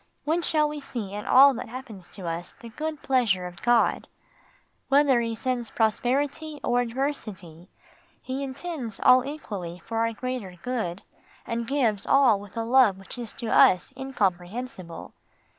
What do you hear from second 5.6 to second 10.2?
prosperity or adversity, He intends all equally for our